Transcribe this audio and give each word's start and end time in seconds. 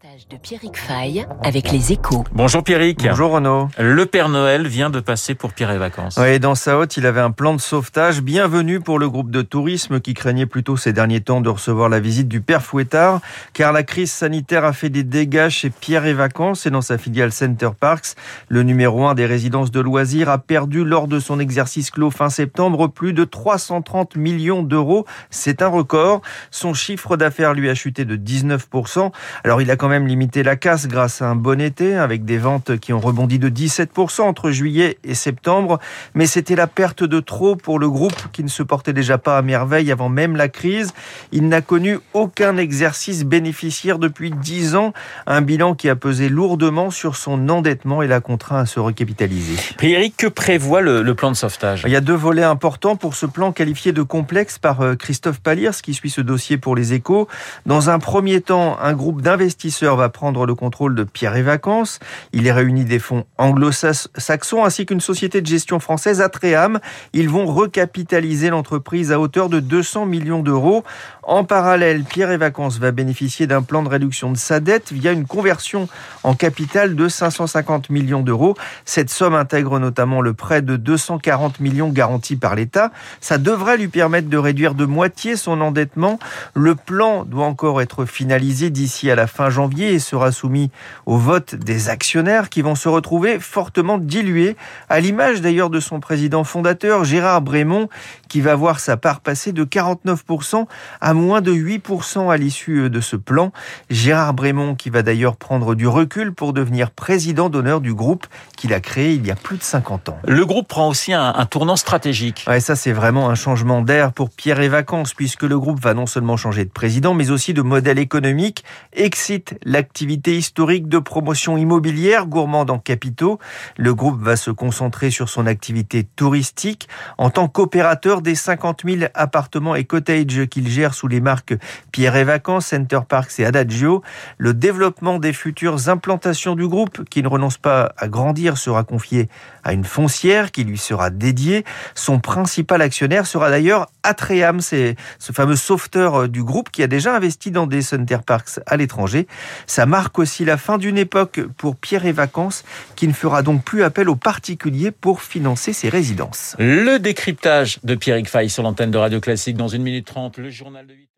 reportage 0.00 0.28
de 0.28 0.36
Pierrick 0.36 0.76
Fay 0.76 1.26
avec 1.42 1.72
les 1.72 1.92
échos. 1.92 2.24
Bonjour 2.32 2.62
Pierrick. 2.62 3.02
Bonjour 3.02 3.32
Renaud. 3.32 3.68
Le 3.78 4.06
Père 4.06 4.28
Noël 4.28 4.66
vient 4.66 4.88
de 4.88 5.00
passer 5.00 5.34
pour 5.34 5.52
Pierre 5.52 5.70
et 5.72 5.78
Vacances. 5.78 6.18
Oui, 6.20 6.38
dans 6.38 6.54
sa 6.54 6.78
hotte, 6.78 6.96
il 6.96 7.06
avait 7.06 7.20
un 7.20 7.30
plan 7.30 7.54
de 7.54 7.60
sauvetage 7.60 8.22
bienvenu 8.22 8.80
pour 8.80 8.98
le 8.98 9.08
groupe 9.08 9.30
de 9.30 9.42
tourisme 9.42 10.00
qui 10.00 10.14
craignait 10.14 10.46
plutôt 10.46 10.76
ces 10.76 10.92
derniers 10.92 11.20
temps 11.20 11.40
de 11.40 11.48
recevoir 11.48 11.88
la 11.88 12.00
visite 12.00 12.28
du 12.28 12.40
Père 12.40 12.62
Fouettard, 12.62 13.20
car 13.52 13.72
la 13.72 13.82
crise 13.82 14.10
sanitaire 14.10 14.64
a 14.64 14.72
fait 14.72 14.90
des 14.90 15.02
dégâts 15.02 15.48
chez 15.48 15.70
Pierre 15.70 16.06
et 16.06 16.14
Vacances 16.14 16.66
et 16.66 16.70
dans 16.70 16.82
sa 16.82 16.96
filiale 16.96 17.32
Center 17.32 17.70
Parks. 17.78 18.14
Le 18.48 18.62
numéro 18.62 19.06
un 19.06 19.14
des 19.14 19.26
résidences 19.26 19.70
de 19.70 19.80
loisirs 19.80 20.28
a 20.28 20.38
perdu 20.38 20.84
lors 20.84 21.08
de 21.08 21.18
son 21.18 21.40
exercice 21.40 21.90
clos 21.90 22.10
fin 22.10 22.30
septembre 22.30 22.88
plus 22.88 23.12
de 23.12 23.24
330 23.24 24.16
millions 24.16 24.62
d'euros. 24.62 25.04
C'est 25.30 25.62
un 25.62 25.68
record. 25.68 26.22
Son 26.50 26.74
chiffre 26.74 27.16
d'affaires 27.16 27.54
lui 27.54 27.68
a 27.68 27.74
chuté 27.74 28.04
de 28.04 28.16
19%. 28.16 29.10
Alors 29.44 29.60
il 29.60 29.70
a 29.70 29.76
quand 29.76 29.89
même 29.90 30.06
limité 30.06 30.42
la 30.42 30.56
casse 30.56 30.88
grâce 30.88 31.20
à 31.20 31.28
un 31.28 31.34
bon 31.34 31.60
été 31.60 31.96
avec 31.96 32.24
des 32.24 32.38
ventes 32.38 32.78
qui 32.78 32.92
ont 32.92 33.00
rebondi 33.00 33.38
de 33.38 33.50
17% 33.50 34.22
entre 34.22 34.50
juillet 34.50 34.96
et 35.04 35.14
septembre. 35.14 35.78
Mais 36.14 36.26
c'était 36.26 36.56
la 36.56 36.66
perte 36.66 37.04
de 37.04 37.20
trop 37.20 37.56
pour 37.56 37.78
le 37.78 37.90
groupe 37.90 38.30
qui 38.32 38.42
ne 38.42 38.48
se 38.48 38.62
portait 38.62 38.92
déjà 38.92 39.18
pas 39.18 39.36
à 39.36 39.42
merveille 39.42 39.92
avant 39.92 40.08
même 40.08 40.36
la 40.36 40.48
crise. 40.48 40.94
Il 41.32 41.48
n'a 41.48 41.60
connu 41.60 41.98
aucun 42.14 42.56
exercice 42.56 43.24
bénéficiaire 43.24 43.98
depuis 43.98 44.30
10 44.30 44.76
ans. 44.76 44.92
Un 45.26 45.42
bilan 45.42 45.74
qui 45.74 45.88
a 45.88 45.96
pesé 45.96 46.28
lourdement 46.28 46.90
sur 46.90 47.16
son 47.16 47.48
endettement 47.48 48.02
et 48.02 48.06
l'a 48.06 48.20
contraint 48.20 48.60
à 48.60 48.66
se 48.66 48.80
recapitaliser. 48.80 49.56
Pierrick, 49.76 50.16
que 50.16 50.28
prévoit 50.28 50.80
le, 50.80 51.02
le, 51.02 51.14
plan 51.14 51.30
de 51.30 51.36
sauvetage? 51.36 51.82
Il 51.84 51.92
y 51.92 51.96
a 51.96 52.00
deux 52.00 52.14
volets 52.14 52.44
importants 52.44 52.96
pour 52.96 53.14
ce 53.14 53.26
plan 53.26 53.52
qualifié 53.52 53.92
de 53.92 54.02
complexe 54.02 54.58
par 54.58 54.80
euh, 54.82 54.94
Christophe 54.94 55.40
Paliers 55.40 55.70
qui 55.82 55.94
suit 55.94 56.10
ce 56.10 56.20
dossier 56.20 56.56
pour 56.56 56.76
les 56.76 56.94
échos. 56.94 57.28
Dans 57.66 57.90
un 57.90 57.98
premier 57.98 58.40
temps, 58.40 58.78
un 58.80 58.92
groupe 58.92 59.20
d'investisseurs 59.20 59.79
va 59.84 60.08
prendre 60.08 60.46
le 60.46 60.54
contrôle 60.54 60.94
de 60.94 61.04
Pierre 61.04 61.36
et 61.36 61.42
Vacances. 61.42 61.98
Il 62.32 62.46
est 62.46 62.52
réuni 62.52 62.84
des 62.84 62.98
fonds 62.98 63.24
anglo-saxons 63.38 64.64
ainsi 64.64 64.86
qu'une 64.86 65.00
société 65.00 65.40
de 65.40 65.46
gestion 65.46 65.80
française, 65.80 66.20
Atream. 66.20 66.80
Ils 67.12 67.28
vont 67.28 67.46
recapitaliser 67.46 68.50
l'entreprise 68.50 69.12
à 69.12 69.20
hauteur 69.20 69.48
de 69.48 69.60
200 69.60 70.06
millions 70.06 70.42
d'euros. 70.42 70.84
En 71.30 71.44
parallèle, 71.44 72.02
Pierre 72.02 72.32
et 72.32 72.36
Vacances 72.36 72.80
va 72.80 72.90
bénéficier 72.90 73.46
d'un 73.46 73.62
plan 73.62 73.84
de 73.84 73.88
réduction 73.88 74.32
de 74.32 74.36
sa 74.36 74.58
dette 74.58 74.90
via 74.90 75.12
une 75.12 75.28
conversion 75.28 75.88
en 76.24 76.34
capital 76.34 76.96
de 76.96 77.06
550 77.06 77.88
millions 77.88 78.22
d'euros. 78.22 78.56
Cette 78.84 79.10
somme 79.10 79.36
intègre 79.36 79.78
notamment 79.78 80.22
le 80.22 80.34
prêt 80.34 80.60
de 80.60 80.74
240 80.74 81.60
millions 81.60 81.90
garantis 81.90 82.34
par 82.34 82.56
l'État. 82.56 82.90
Ça 83.20 83.38
devrait 83.38 83.76
lui 83.76 83.86
permettre 83.86 84.28
de 84.28 84.36
réduire 84.36 84.74
de 84.74 84.86
moitié 84.86 85.36
son 85.36 85.60
endettement. 85.60 86.18
Le 86.54 86.74
plan 86.74 87.24
doit 87.24 87.46
encore 87.46 87.80
être 87.80 88.06
finalisé 88.06 88.70
d'ici 88.70 89.08
à 89.08 89.14
la 89.14 89.28
fin 89.28 89.50
janvier 89.50 89.92
et 89.92 90.00
sera 90.00 90.32
soumis 90.32 90.72
au 91.06 91.16
vote 91.16 91.54
des 91.54 91.90
actionnaires 91.90 92.48
qui 92.48 92.60
vont 92.60 92.74
se 92.74 92.88
retrouver 92.88 93.38
fortement 93.38 93.98
dilués, 93.98 94.56
à 94.88 94.98
l'image 94.98 95.40
d'ailleurs 95.40 95.70
de 95.70 95.78
son 95.78 96.00
président 96.00 96.42
fondateur 96.42 97.04
Gérard 97.04 97.42
Brémond, 97.42 97.88
qui 98.28 98.40
va 98.40 98.56
voir 98.56 98.80
sa 98.80 98.96
part 98.96 99.20
passer 99.20 99.52
de 99.52 99.64
49% 99.64 100.66
à 101.00 101.14
moins 101.20 101.40
de 101.40 101.52
8% 101.52 102.32
à 102.32 102.36
l'issue 102.36 102.90
de 102.90 103.00
ce 103.00 103.16
plan. 103.16 103.52
Gérard 103.88 104.34
Brémond 104.34 104.74
qui 104.74 104.90
va 104.90 105.02
d'ailleurs 105.02 105.36
prendre 105.36 105.74
du 105.74 105.86
recul 105.86 106.32
pour 106.34 106.52
devenir 106.52 106.90
président 106.90 107.48
d'honneur 107.48 107.80
du 107.80 107.94
groupe 107.94 108.26
qu'il 108.56 108.74
a 108.74 108.80
créé 108.80 109.14
il 109.14 109.26
y 109.26 109.30
a 109.30 109.36
plus 109.36 109.58
de 109.58 109.62
50 109.62 110.08
ans. 110.08 110.18
Le 110.26 110.44
groupe 110.44 110.68
prend 110.68 110.88
aussi 110.88 111.12
un, 111.12 111.32
un 111.34 111.46
tournant 111.46 111.76
stratégique. 111.76 112.44
Ouais, 112.48 112.60
ça 112.60 112.76
c'est 112.76 112.92
vraiment 112.92 113.30
un 113.30 113.34
changement 113.34 113.82
d'air 113.82 114.12
pour 114.12 114.30
Pierre 114.30 114.60
et 114.60 114.68
Vacances 114.68 115.14
puisque 115.14 115.42
le 115.42 115.58
groupe 115.58 115.80
va 115.80 115.94
non 115.94 116.06
seulement 116.06 116.36
changer 116.36 116.64
de 116.64 116.70
président 116.70 117.14
mais 117.14 117.30
aussi 117.30 117.54
de 117.54 117.62
modèle 117.62 117.98
économique. 117.98 118.64
Excite 118.92 119.58
l'activité 119.64 120.36
historique 120.36 120.88
de 120.88 120.98
promotion 120.98 121.56
immobilière 121.56 122.26
gourmande 122.26 122.70
en 122.70 122.78
capitaux. 122.78 123.38
Le 123.76 123.94
groupe 123.94 124.20
va 124.20 124.36
se 124.36 124.50
concentrer 124.50 125.10
sur 125.10 125.28
son 125.28 125.46
activité 125.46 126.04
touristique 126.04 126.88
en 127.18 127.30
tant 127.30 127.48
qu'opérateur 127.48 128.22
des 128.22 128.34
50 128.34 128.82
000 128.84 129.10
appartements 129.14 129.74
et 129.74 129.84
cottages 129.84 130.46
qu'il 130.50 130.68
gère 130.68 130.94
sous 131.00 131.08
les 131.08 131.20
marques 131.20 131.54
Pierre 131.92 132.16
et 132.16 132.24
Vacances, 132.24 132.66
Center 132.66 133.00
Parks 133.08 133.38
et 133.38 133.46
Adagio. 133.46 134.02
Le 134.36 134.52
développement 134.52 135.18
des 135.18 135.32
futures 135.32 135.88
implantations 135.88 136.54
du 136.54 136.68
groupe, 136.68 137.08
qui 137.08 137.22
ne 137.22 137.28
renonce 137.28 137.56
pas 137.56 137.94
à 137.96 138.06
grandir, 138.06 138.58
sera 138.58 138.84
confié 138.84 139.30
à 139.64 139.72
une 139.72 139.84
foncière 139.84 140.50
qui 140.52 140.64
lui 140.64 140.76
sera 140.76 141.08
dédiée. 141.08 141.64
Son 141.94 142.18
principal 142.18 142.82
actionnaire 142.82 143.26
sera 143.26 143.48
d'ailleurs 143.48 143.88
Atream, 144.02 144.60
c'est 144.60 144.96
ce 145.18 145.32
fameux 145.32 145.56
sauveteur 145.56 146.28
du 146.28 146.42
groupe 146.42 146.70
qui 146.70 146.82
a 146.82 146.86
déjà 146.86 147.16
investi 147.16 147.50
dans 147.50 147.66
des 147.66 147.80
Center 147.80 148.18
Parks 148.24 148.60
à 148.66 148.76
l'étranger. 148.76 149.26
Ça 149.66 149.86
marque 149.86 150.18
aussi 150.18 150.44
la 150.44 150.58
fin 150.58 150.76
d'une 150.76 150.98
époque 150.98 151.40
pour 151.56 151.76
Pierre 151.76 152.04
et 152.04 152.12
Vacances 152.12 152.62
qui 152.94 153.08
ne 153.08 153.14
fera 153.14 153.42
donc 153.42 153.64
plus 153.64 153.82
appel 153.84 154.10
aux 154.10 154.16
particuliers 154.16 154.90
pour 154.90 155.22
financer 155.22 155.72
ses 155.72 155.88
résidences. 155.88 156.56
Le 156.58 156.98
décryptage 156.98 157.78
de 157.84 157.94
Pierrick 157.94 158.28
Fay 158.28 158.50
sur 158.50 158.62
l'antenne 158.62 158.90
de 158.90 158.98
Radio 158.98 159.20
Classique 159.20 159.56
dans 159.56 159.68
une 159.68 159.82
minute 159.82 160.06
trente, 160.06 160.36
le 160.36 160.50
journal 160.50 160.89
8 160.90 161.10